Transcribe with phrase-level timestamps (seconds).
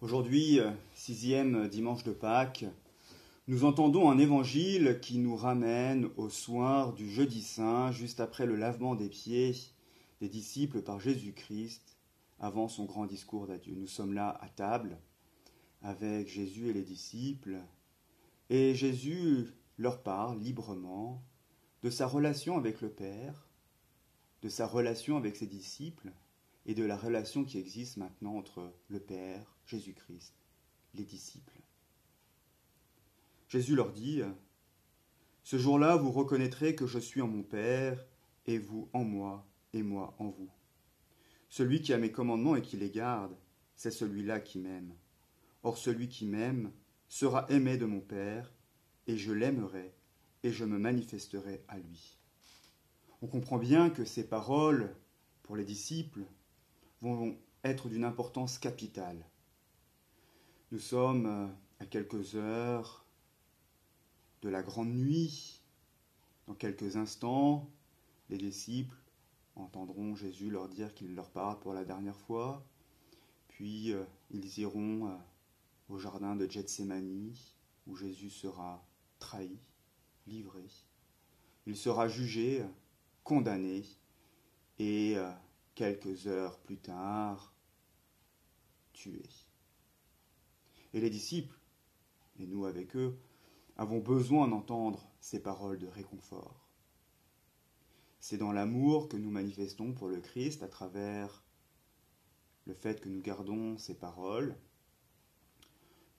[0.00, 2.64] Aujourd'hui, euh, sixième dimanche de Pâques,
[3.48, 8.54] nous entendons un évangile qui nous ramène au soir du jeudi saint, juste après le
[8.54, 9.56] lavement des pieds
[10.20, 11.96] des disciples par Jésus-Christ,
[12.38, 13.74] avant son grand discours d'adieu.
[13.74, 15.00] Nous sommes là à table
[15.82, 17.58] avec Jésus et les disciples,
[18.50, 21.24] et Jésus leur parle librement
[21.82, 23.48] de sa relation avec le Père,
[24.42, 26.12] de sa relation avec ses disciples,
[26.66, 30.34] et de la relation qui existe maintenant entre le Père, Jésus-Christ,
[30.94, 31.60] les disciples.
[33.48, 34.22] Jésus leur dit,
[35.42, 38.04] Ce jour-là, vous reconnaîtrez que je suis en mon Père,
[38.46, 40.50] et vous en moi, et moi en vous.
[41.50, 43.36] Celui qui a mes commandements et qui les garde,
[43.76, 44.94] c'est celui-là qui m'aime.
[45.62, 46.72] Or celui qui m'aime
[47.08, 48.50] sera aimé de mon Père,
[49.06, 49.94] et je l'aimerai,
[50.44, 52.16] et je me manifesterai à lui.
[53.20, 54.96] On comprend bien que ces paroles,
[55.42, 56.24] pour les disciples,
[57.02, 59.26] vont être d'une importance capitale.
[60.70, 61.46] Nous sommes euh,
[61.80, 63.06] à quelques heures
[64.42, 65.62] de la grande nuit.
[66.46, 67.70] Dans quelques instants,
[68.28, 68.98] les disciples
[69.56, 72.62] entendront Jésus leur dire qu'il leur parle pour la dernière fois,
[73.48, 75.16] puis euh, ils iront euh,
[75.88, 77.32] au jardin de Gethsemane
[77.86, 78.86] où Jésus sera
[79.20, 79.58] trahi,
[80.26, 80.66] livré.
[81.64, 82.62] Il sera jugé,
[83.24, 83.84] condamné
[84.78, 85.16] et
[85.74, 87.54] quelques heures plus tard,
[88.92, 89.22] tué.
[90.92, 91.58] Et les disciples,
[92.38, 93.18] et nous avec eux,
[93.76, 96.68] avons besoin d'entendre ces paroles de réconfort.
[98.20, 101.44] C'est dans l'amour que nous manifestons pour le Christ à travers
[102.66, 104.56] le fait que nous gardons ces paroles,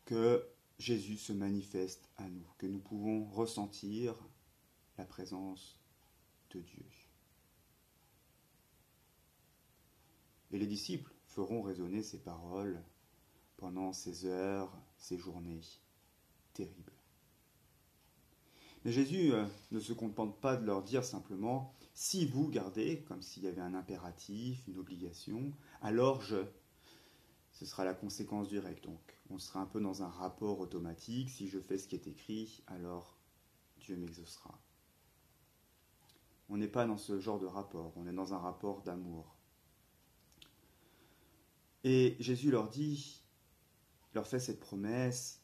[0.06, 0.48] que
[0.80, 4.16] Jésus se manifeste à nous, que nous pouvons ressentir
[4.98, 5.80] la présence
[6.52, 6.86] de Dieu.
[10.52, 12.84] Et les disciples feront résonner ces paroles
[13.60, 15.62] pendant ces heures, ces journées
[16.54, 16.94] terribles.
[18.86, 23.22] Mais Jésus euh, ne se contente pas de leur dire simplement si vous gardez, comme
[23.22, 26.38] s'il y avait un impératif, une obligation, alors je.
[27.52, 28.86] Ce sera la conséquence directe.
[28.86, 31.30] Donc, on sera un peu dans un rapport automatique.
[31.30, 33.18] Si je fais ce qui est écrit, alors
[33.82, 34.58] Dieu m'exaucera.
[36.48, 37.92] On n'est pas dans ce genre de rapport.
[37.98, 39.36] On est dans un rapport d'amour.
[41.84, 43.22] Et Jésus leur dit,
[44.14, 45.42] leur fait cette promesse,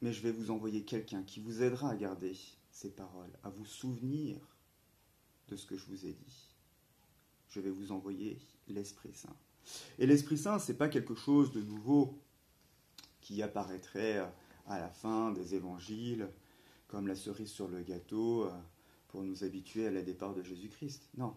[0.00, 2.36] mais je vais vous envoyer quelqu'un qui vous aidera à garder
[2.70, 4.36] ces paroles, à vous souvenir
[5.48, 6.54] de ce que je vous ai dit.
[7.48, 9.36] Je vais vous envoyer l'Esprit Saint.
[9.98, 12.20] Et l'Esprit Saint, ce n'est pas quelque chose de nouveau
[13.20, 14.18] qui apparaîtrait
[14.66, 16.28] à la fin des évangiles,
[16.88, 18.52] comme la cerise sur le gâteau, euh,
[19.08, 21.08] pour nous habituer à la départ de Jésus-Christ.
[21.16, 21.34] Non.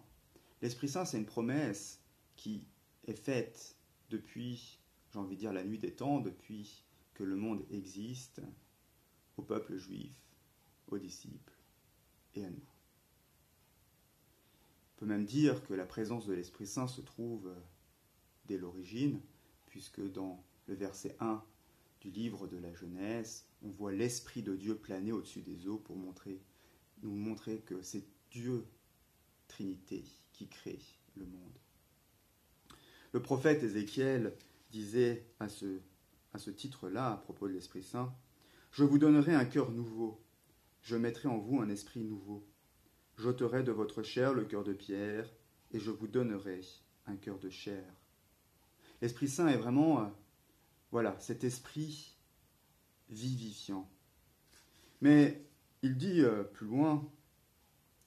[0.61, 2.01] L'Esprit Saint, c'est une promesse
[2.35, 2.67] qui
[3.07, 3.77] est faite
[4.09, 4.78] depuis,
[5.11, 8.41] j'ai envie de dire, la nuit des temps, depuis que le monde existe,
[9.37, 10.15] au peuple juif,
[10.87, 11.57] aux disciples
[12.35, 12.57] et à nous.
[14.95, 17.53] On peut même dire que la présence de l'Esprit Saint se trouve
[18.45, 19.21] dès l'origine,
[19.67, 21.43] puisque dans le verset 1
[22.01, 25.95] du livre de la Genèse, on voit l'Esprit de Dieu planer au-dessus des eaux pour
[25.97, 28.65] nous montrer que c'est Dieu,
[29.47, 30.03] Trinité,
[30.33, 30.79] qui crée
[31.15, 31.57] le monde.
[33.11, 34.35] Le prophète Ézéchiel
[34.69, 38.13] disait à ce, titre-là, à propos de l'Esprit Saint,
[38.71, 40.23] Je vous donnerai un cœur nouveau,
[40.81, 42.47] je mettrai en vous un esprit nouveau.
[43.17, 45.29] J'ôterai de votre chair le cœur de pierre,
[45.71, 46.61] et je vous donnerai
[47.05, 47.83] un cœur de chair.
[49.01, 50.07] L'Esprit Saint est vraiment, euh,
[50.91, 52.17] voilà, cet esprit
[53.09, 53.89] vivifiant.
[55.01, 55.45] Mais
[55.81, 57.09] il dit euh, plus loin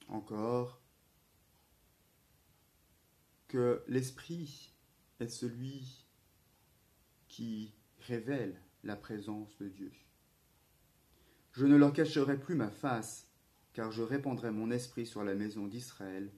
[0.07, 0.81] encore
[3.47, 4.73] que l'esprit
[5.19, 6.02] est celui
[7.33, 9.91] qui révèle la présence de Dieu.
[11.51, 13.27] Je ne leur cacherai plus ma face,
[13.73, 16.31] car je répandrai mon esprit sur la maison d'Israël,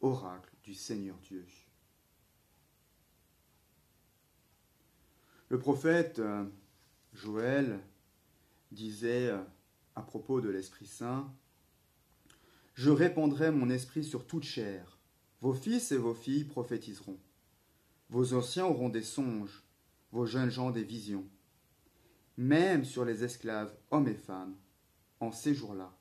[0.00, 1.44] oracle du Seigneur Dieu.
[5.48, 6.44] Le prophète euh,
[7.12, 7.80] Joël
[8.70, 9.42] disait euh,
[9.96, 11.28] à propos de l'Esprit Saint,
[12.74, 14.96] Je répandrai mon esprit sur toute chair,
[15.40, 17.18] vos fils et vos filles prophétiseront.
[18.10, 19.64] Vos anciens auront des songes,
[20.12, 21.28] vos jeunes gens des visions.
[22.36, 24.56] Même sur les esclaves, hommes et femmes,
[25.20, 25.96] en ces jours-là,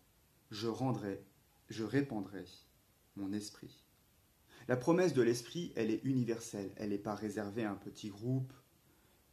[0.52, 1.24] je rendrai,
[1.70, 2.46] je répandrai
[3.16, 3.84] mon esprit.
[4.68, 8.54] La promesse de l'esprit, elle est universelle, elle n'est pas réservée à un petit groupe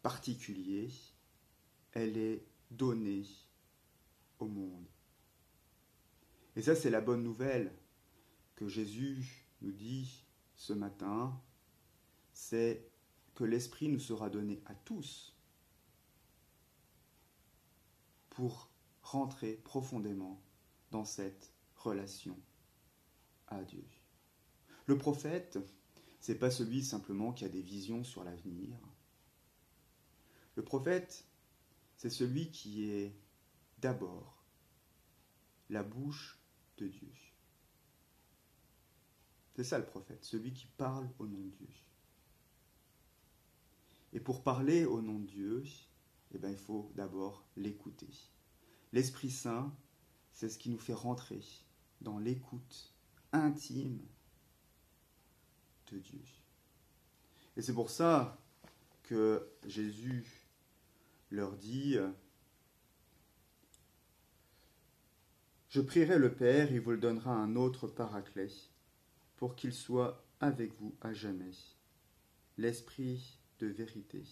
[0.03, 0.89] particulier,
[1.93, 3.25] elle est donnée
[4.39, 4.87] au monde.
[6.57, 7.73] Et ça, c'est la bonne nouvelle
[8.57, 10.25] que Jésus nous dit
[10.57, 11.39] ce matin
[12.33, 12.91] c'est
[13.37, 15.37] que l'Esprit nous sera donné à tous
[18.31, 18.71] pour
[19.03, 20.43] rentrer profondément
[20.91, 22.37] dans cette relation
[23.47, 23.85] à Dieu.
[24.87, 25.59] Le prophète,
[26.19, 28.79] c'est pas celui simplement qui a des visions sur l'avenir.
[30.57, 31.27] Le prophète,
[31.97, 33.15] c'est celui qui est
[33.79, 34.45] d'abord
[35.69, 36.41] la bouche
[36.79, 37.13] de Dieu.
[39.55, 41.86] C'est ça le prophète, celui qui parle au nom de Dieu.
[44.17, 45.63] Et pour parler au nom de Dieu,
[46.35, 48.09] eh bien, il faut d'abord l'écouter.
[48.95, 49.77] L'Esprit Saint,
[50.33, 51.43] c'est ce qui nous fait rentrer
[52.01, 52.95] dans l'écoute
[53.33, 54.01] intime
[55.93, 56.23] de Dieu.
[57.59, 58.41] Et c'est pour ça
[59.03, 60.25] que Jésus
[61.31, 61.99] leur dit,
[65.69, 68.49] Je prierai le Père, il vous le donnera un autre paraclet,
[69.37, 71.53] pour qu'il soit avec vous à jamais,
[72.57, 74.23] l'Esprit de vérité.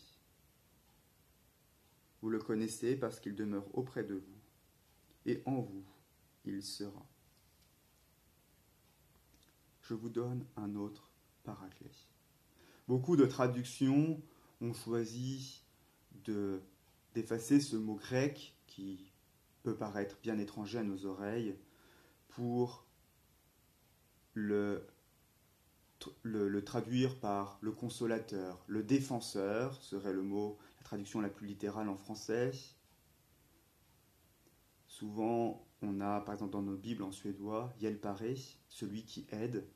[2.20, 4.40] Vous le connaissez parce qu'il demeure auprès de vous,
[5.26, 5.84] et en vous
[6.44, 7.06] il sera.
[9.82, 11.10] Je vous donne un autre
[11.42, 11.90] paraclet.
[12.88, 14.20] Beaucoup de traductions
[14.60, 15.62] ont choisi
[16.24, 16.60] de
[17.14, 19.12] d'effacer ce mot grec qui
[19.62, 21.56] peut paraître bien étranger à nos oreilles
[22.28, 22.84] pour
[24.32, 24.84] le,
[26.22, 28.64] le, traduire par le consolateur.
[28.66, 32.52] Le défenseur serait le mot, la traduction la plus littérale en français.
[34.86, 38.22] Souvent, on a, par exemple, dans nos Bibles en suédois, Yelpare,
[38.68, 39.66] celui qui aide.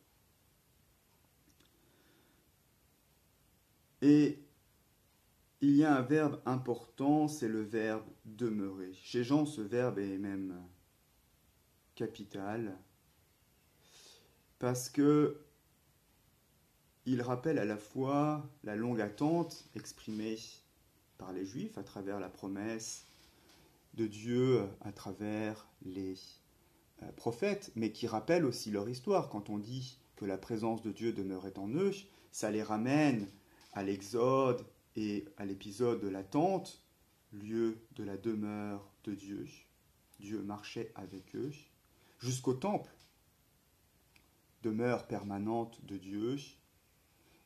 [4.00, 4.44] Et
[5.60, 8.92] il y a un verbe important, c'est le verbe demeurer.
[9.02, 10.62] Chez Jean, ce verbe est même
[11.96, 12.78] capital
[14.58, 15.40] parce que
[17.12, 20.38] il rappelle à la fois la longue attente exprimée
[21.16, 23.06] par les Juifs à travers la promesse
[23.94, 26.14] de Dieu à travers les
[27.02, 29.28] euh, prophètes, mais qui rappelle aussi leur histoire.
[29.28, 31.92] Quand on dit que la présence de Dieu demeurait en eux,
[32.30, 33.26] ça les ramène
[33.72, 34.64] à l'Exode,
[34.98, 36.82] et à l'épisode de la tente,
[37.32, 39.46] lieu de la demeure de Dieu.
[40.18, 41.52] Dieu marchait avec eux
[42.18, 42.90] jusqu'au temple,
[44.62, 46.36] demeure permanente de Dieu.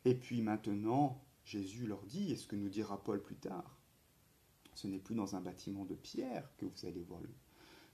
[0.04, 3.78] Et puis maintenant, Jésus leur dit, et ce que nous dira Paul plus tard,
[4.74, 7.20] ce n'est plus dans un bâtiment de pierre que vous allez voir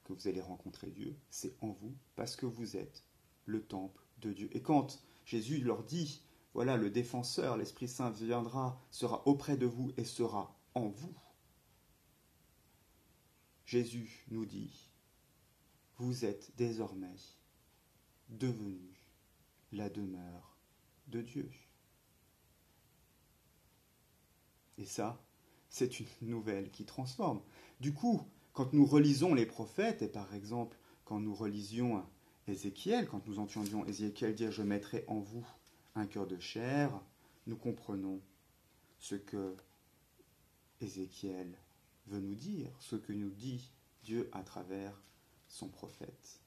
[0.09, 3.05] que vous allez rencontrer Dieu, c'est en vous, parce que vous êtes
[3.45, 4.49] le temple de Dieu.
[4.53, 6.23] Et quand Jésus leur dit,
[6.55, 11.15] voilà, le défenseur, l'Esprit Saint viendra, sera auprès de vous et sera en vous.
[13.67, 14.91] Jésus nous dit,
[15.99, 17.17] vous êtes désormais
[18.31, 18.97] devenus
[19.73, 20.57] la demeure
[21.09, 21.51] de Dieu.
[24.79, 25.21] Et ça,
[25.69, 27.43] c'est une nouvelle qui transforme.
[27.81, 28.23] Du coup,
[28.53, 32.05] quand nous relisons les prophètes, et par exemple quand nous relisions
[32.47, 35.47] Ézéchiel, quand nous entendions Ézéchiel dire Je mettrai en vous
[35.95, 37.01] un cœur de chair,
[37.47, 38.21] nous comprenons
[38.99, 39.57] ce que
[40.81, 41.59] Ézéchiel
[42.07, 43.71] veut nous dire, ce que nous dit
[44.03, 45.03] Dieu à travers
[45.49, 46.41] son prophète.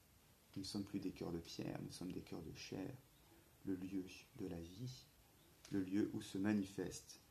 [0.56, 2.94] Nous ne sommes plus des cœurs de pierre, nous sommes des cœurs de chair,
[3.64, 4.04] le lieu
[4.36, 5.06] de la vie,
[5.70, 7.21] le lieu où se manifeste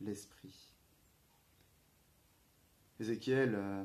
[0.00, 0.74] l'esprit.
[3.00, 3.84] Ézéchiel euh,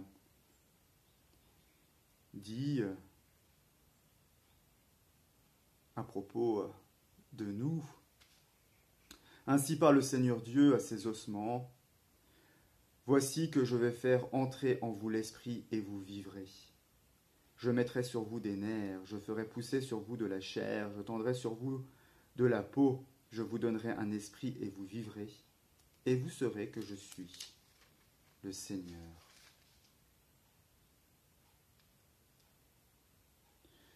[2.33, 2.93] dit euh,
[5.95, 6.71] à propos euh,
[7.33, 7.83] de nous.
[9.45, 11.71] Ainsi parle le Seigneur Dieu à ses ossements.
[13.05, 16.47] Voici que je vais faire entrer en vous l'esprit et vous vivrez.
[17.57, 21.01] Je mettrai sur vous des nerfs, je ferai pousser sur vous de la chair, je
[21.01, 21.85] tendrai sur vous
[22.35, 25.29] de la peau, je vous donnerai un esprit et vous vivrez,
[26.05, 27.31] et vous saurez que je suis
[28.43, 28.99] le Seigneur.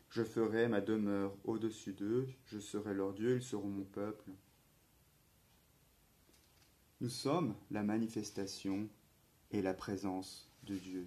[0.10, 4.32] Je ferai ma demeure au-dessus d'eux, je serai leur Dieu, ils seront mon peuple.
[7.02, 8.90] Nous sommes la manifestation
[9.52, 11.06] et la présence de Dieu.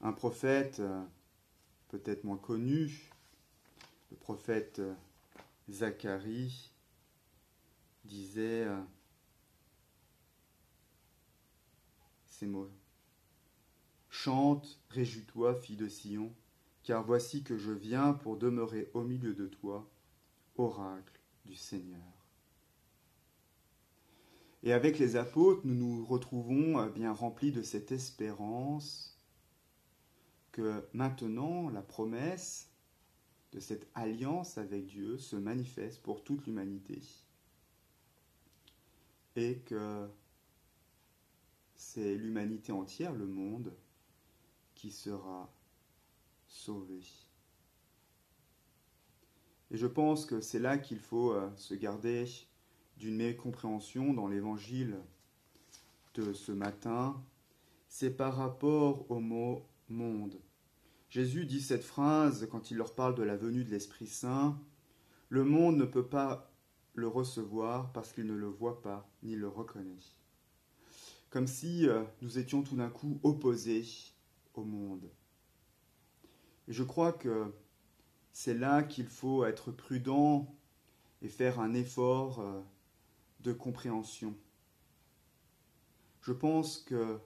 [0.00, 1.04] Un prophète euh,
[1.88, 3.10] peut-être moins connu,
[4.10, 4.94] le prophète euh,
[5.68, 6.72] Zacharie,
[8.04, 8.80] disait euh,
[14.10, 16.32] Chante, réjouis-toi, fille de Sion,
[16.82, 19.88] car voici que je viens pour demeurer au milieu de toi,
[20.56, 22.00] oracle du Seigneur.
[24.62, 29.16] Et avec les apôtres, nous nous retrouvons euh, bien remplis de cette espérance
[30.50, 32.68] que maintenant la promesse
[33.52, 37.00] de cette alliance avec Dieu se manifeste pour toute l'humanité.
[39.36, 40.08] et que
[41.88, 43.72] c'est l'humanité entière, le monde,
[44.74, 45.50] qui sera
[46.46, 47.00] sauvée.
[49.70, 52.26] Et je pense que c'est là qu'il faut euh, se garder
[52.98, 54.98] d'une mécompréhension dans l'évangile
[56.12, 57.24] de ce matin.
[57.88, 60.38] C'est par rapport au mot monde.
[61.08, 64.60] Jésus dit cette phrase quand il leur parle de la venue de l'Esprit Saint.
[65.30, 66.52] Le monde ne peut pas
[66.94, 70.17] le recevoir parce qu'il ne le voit pas ni le reconnaît.
[71.30, 73.84] Comme si euh, nous étions tout d'un coup opposés
[74.54, 75.10] au monde.
[76.66, 77.52] Et je crois que
[78.32, 80.54] c'est là qu'il faut être prudent
[81.22, 82.60] et faire un effort euh,
[83.40, 84.34] de compréhension.
[86.22, 87.18] Je pense que,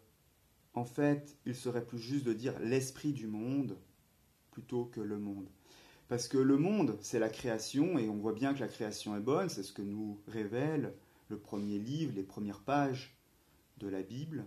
[0.74, 3.76] en fait, il serait plus juste de dire l'esprit du monde
[4.52, 5.48] plutôt que le monde.
[6.08, 9.20] Parce que le monde, c'est la création, et on voit bien que la création est
[9.20, 10.94] bonne, c'est ce que nous révèle
[11.28, 13.16] le premier livre, les premières pages
[13.78, 14.44] de la Bible.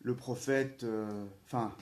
[0.00, 1.74] Le prophète, euh, enfin,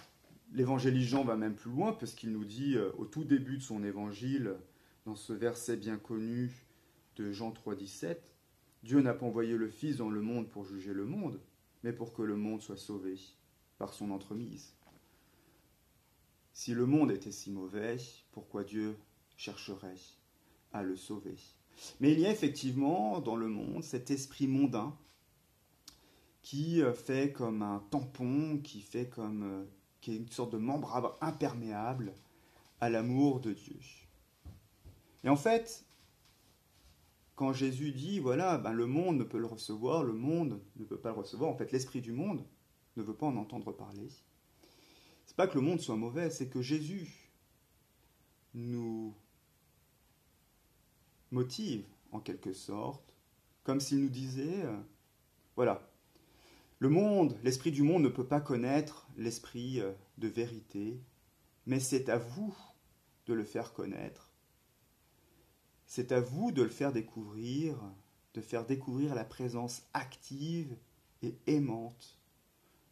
[0.52, 3.82] l'évangéliste va même plus loin, parce qu'il nous dit euh, au tout début de son
[3.82, 4.54] évangile,
[5.06, 6.66] dans ce verset bien connu
[7.16, 8.22] de Jean 3, 17,
[8.84, 11.40] Dieu n'a pas envoyé le Fils dans le monde pour juger le monde,
[11.82, 13.18] mais pour que le monde soit sauvé
[13.78, 14.74] par son entremise.
[16.52, 17.96] Si le monde était si mauvais,
[18.30, 18.96] pourquoi Dieu
[19.36, 19.96] chercherait
[20.72, 21.36] à le sauver?
[22.00, 24.96] Mais il y a effectivement dans le monde cet esprit mondain
[26.42, 29.64] qui euh, fait comme un tampon, qui fait comme euh,
[30.00, 32.12] qui est une sorte de membre imperméable
[32.80, 33.78] à l'amour de Dieu.
[35.24, 35.84] Et en fait,
[37.36, 40.98] quand Jésus dit, voilà, ben le monde ne peut le recevoir, le monde ne peut
[40.98, 42.44] pas le recevoir, en fait l'esprit du monde
[42.96, 44.08] ne veut pas en entendre parler,
[45.24, 47.30] c'est pas que le monde soit mauvais, c'est que Jésus
[48.54, 49.14] nous
[51.32, 53.14] motive en quelque sorte,
[53.64, 54.76] comme s'il nous disait, euh,
[55.56, 55.88] voilà,
[56.78, 61.00] le monde, l'esprit du monde ne peut pas connaître l'esprit euh, de vérité,
[61.66, 62.56] mais c'est à vous
[63.26, 64.32] de le faire connaître.
[65.86, 67.78] C'est à vous de le faire découvrir,
[68.34, 70.76] de faire découvrir la présence active
[71.22, 72.18] et aimante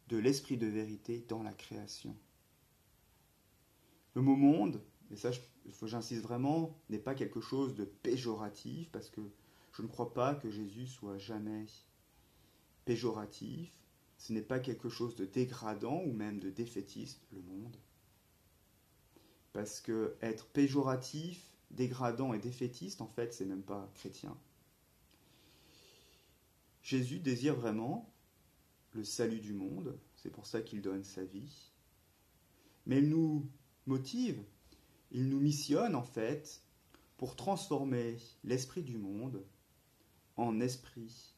[0.07, 2.15] de l'esprit de vérité dans la création.
[4.13, 5.31] Le mot monde, et ça
[5.83, 9.21] j'insiste vraiment, n'est pas quelque chose de péjoratif, parce que
[9.73, 11.65] je ne crois pas que Jésus soit jamais
[12.85, 13.71] péjoratif.
[14.17, 17.75] Ce n'est pas quelque chose de dégradant ou même de défaitiste, le monde.
[19.53, 24.37] Parce que être péjoratif, dégradant et défaitiste, en fait, c'est même pas chrétien.
[26.83, 28.13] Jésus désire vraiment
[28.93, 31.71] le salut du monde, c'est pour ça qu'il donne sa vie.
[32.85, 33.47] Mais il nous
[33.85, 34.43] motive,
[35.11, 36.63] il nous missionne en fait
[37.17, 39.45] pour transformer l'esprit du monde
[40.37, 41.35] en esprit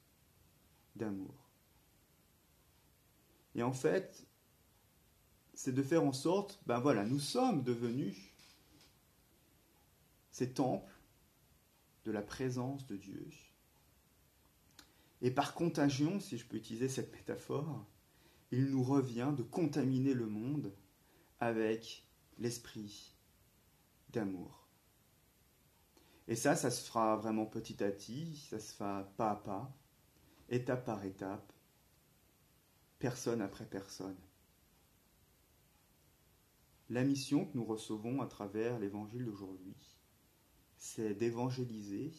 [0.96, 1.50] d'amour.
[3.56, 4.25] Et en fait,
[5.53, 8.18] c'est de faire en sorte, ben voilà, nous sommes devenus
[10.32, 10.94] ces temples
[12.06, 13.30] de la présence de Dieu.
[15.22, 17.86] Et par contagion, si je peux utiliser cette métaphore,
[18.51, 20.74] il nous revient de contaminer le monde
[21.39, 22.06] avec
[22.39, 23.12] l'esprit
[24.13, 24.67] d'amour.
[26.27, 29.77] Et ça, ça se fera vraiment petit à petit, ça se fera pas à pas,
[30.50, 31.51] étape par étape,
[33.00, 34.17] personne après personne.
[36.89, 39.75] La mission que nous recevons à travers l'évangile d'aujourd'hui,
[40.77, 42.13] c'est d'évangéliser.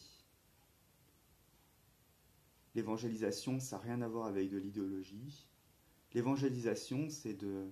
[2.75, 5.47] L'évangélisation, ça n'a rien à voir avec de l'idéologie.
[6.13, 7.71] L'évangélisation, c'est de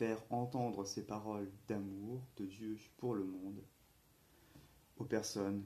[0.00, 3.62] faire entendre ces paroles d'amour de Dieu pour le monde
[4.96, 5.62] aux personnes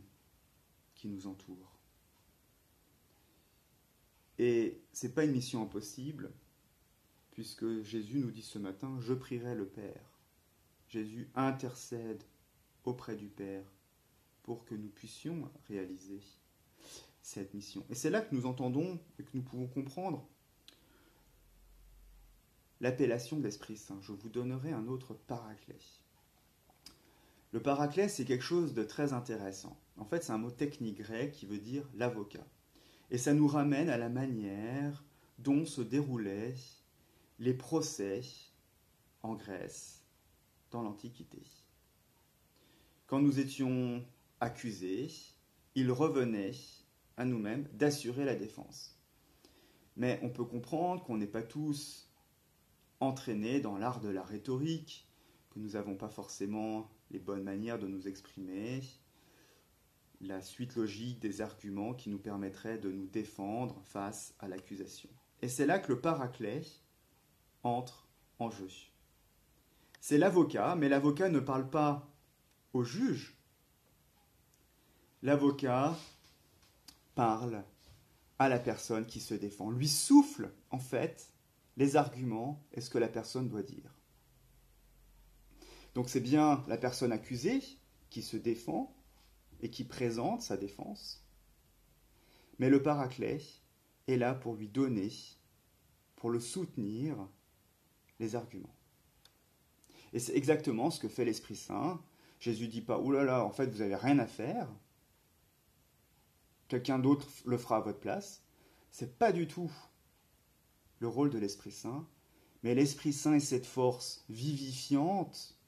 [0.97, 1.79] qui nous entourent.
[4.41, 6.33] Et ce n'est pas une mission impossible,
[7.31, 10.19] puisque Jésus nous dit ce matin, je prierai le Père.
[10.89, 12.25] Jésus intercède
[12.83, 13.73] auprès du Père
[14.43, 16.21] pour que nous puissions réaliser
[17.23, 17.87] cette mission.
[17.89, 20.29] Et c'est là que nous entendons et que nous pouvons comprendre
[22.81, 24.01] l'appellation de l'Esprit Saint.
[24.03, 25.79] Je vous donnerai un autre paraclet.
[27.53, 29.79] Le paraclet, c'est quelque chose de très intéressant.
[29.97, 32.47] En fait, c'est un mot technique grec qui veut dire l'avocat.
[33.11, 35.05] Et ça nous ramène à la manière
[35.39, 36.55] dont se déroulaient
[37.39, 38.23] les procès
[39.23, 40.03] en Grèce
[40.71, 41.43] dans l'Antiquité.
[43.07, 44.05] Quand nous étions
[44.41, 45.11] accusés,
[45.75, 46.55] il revenait
[47.17, 48.99] à nous-mêmes d'assurer la défense.
[49.97, 52.11] Mais on peut comprendre qu'on n'est pas tous
[53.09, 55.07] entraînés dans l'art de la rhétorique,
[55.51, 58.83] que nous n'avons pas forcément les bonnes manières de nous exprimer,
[60.21, 65.11] la suite logique des arguments qui nous permettraient de nous défendre face à l'accusation.
[65.43, 66.63] Et c'est là que le paraclet
[67.63, 68.09] entre
[68.39, 68.69] en jeu.
[70.01, 72.09] C'est l'avocat, mais l'avocat ne parle pas
[72.73, 73.37] au juge.
[75.23, 75.97] L'avocat
[77.15, 77.65] parle
[78.39, 81.34] à la personne qui se défend, lui souffle en fait
[81.77, 83.99] les arguments et ce que la personne doit dire.
[85.95, 87.61] Donc c'est bien la personne accusée
[88.11, 88.95] qui se défend
[89.61, 91.25] et qui présente sa défense,
[92.59, 93.41] mais le paraclet
[94.07, 95.11] est là pour lui donner,
[96.17, 97.17] pour le soutenir,
[98.21, 98.75] les arguments.
[100.13, 102.01] Et c'est exactement ce que fait l'Esprit Saint.
[102.39, 104.69] Jésus dit pas, oulala, là là, en fait, vous n'avez rien à faire.
[106.69, 108.45] Quelqu'un d'autre le fera à votre place.
[108.91, 109.73] C'est pas du tout
[110.99, 112.07] le rôle de l'Esprit Saint,
[112.63, 115.59] mais l'Esprit Saint est cette force vivifiante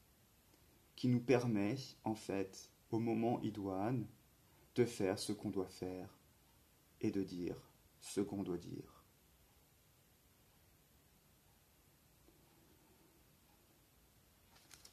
[0.95, 4.06] qui nous permet, en fait, au moment idoine,
[4.76, 6.09] de faire ce qu'on doit faire
[7.00, 7.56] et de dire
[8.00, 9.04] ce qu'on doit dire.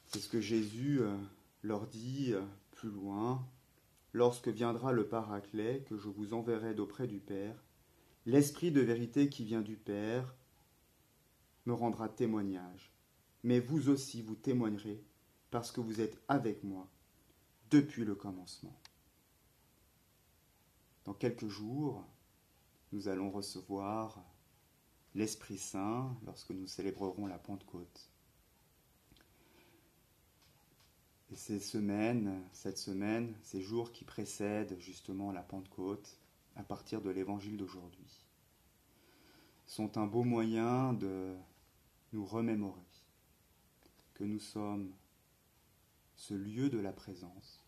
[0.06, 1.16] C'est ce que Jésus euh,
[1.62, 3.44] leur dit euh, plus loin.
[4.12, 7.56] Lorsque viendra le Paraclet que je vous enverrai d'auprès du Père,
[8.26, 10.34] l'Esprit de vérité qui vient du Père
[11.66, 12.92] me rendra témoignage.
[13.42, 15.04] Mais vous aussi, vous témoignerez
[15.50, 16.88] parce que vous êtes avec moi
[17.70, 18.78] depuis le commencement.
[21.04, 22.04] Dans quelques jours,
[22.92, 24.24] nous allons recevoir
[25.14, 28.10] l'Esprit Saint lorsque nous célébrerons la Pentecôte.
[31.30, 36.18] Et ces semaines, cette semaine, ces jours qui précèdent justement la Pentecôte,
[36.56, 38.26] à partir de l'évangile d'aujourd'hui,
[39.66, 41.34] sont un beau moyen de
[42.12, 42.80] nous remémorer
[44.14, 44.92] que nous sommes
[46.16, 47.64] ce lieu de la présence,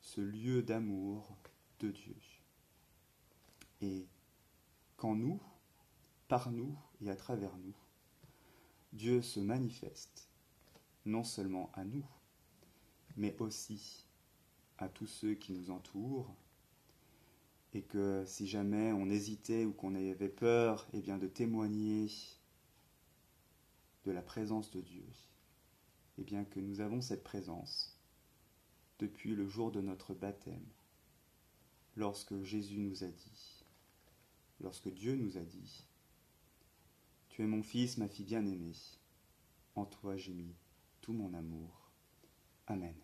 [0.00, 1.36] ce lieu d'amour
[1.80, 2.16] de Dieu.
[3.80, 4.06] Et
[4.96, 5.40] qu'en nous,
[6.28, 7.74] par nous et à travers nous,
[8.92, 10.28] Dieu se manifeste,
[11.04, 12.06] non seulement à nous,
[13.16, 14.06] mais aussi
[14.78, 16.34] à tous ceux qui nous entourent,
[17.74, 22.08] et que si jamais on hésitait ou qu'on avait peur, eh bien de témoigner
[24.04, 25.06] de la présence de Dieu,
[26.18, 27.98] eh bien que nous avons cette présence
[29.00, 30.66] depuis le jour de notre baptême,
[31.96, 33.64] lorsque Jésus nous a dit,
[34.60, 35.84] lorsque Dieu nous a dit,
[37.28, 38.76] Tu es mon fils, ma fille bien-aimée,
[39.74, 40.54] en toi j'ai mis
[41.00, 41.90] tout mon amour.
[42.68, 43.03] Amen.